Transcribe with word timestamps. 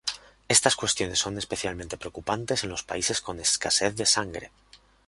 Estas 0.47 0.75
cuestiones 0.75 1.19
son 1.19 1.37
especialmente 1.37 1.95
preocupantes 1.95 2.63
en 2.63 2.71
los 2.71 2.81
países 2.81 3.21
con 3.21 3.39
escasez 3.39 3.95
de 3.95 4.07
sangre. 4.07 4.49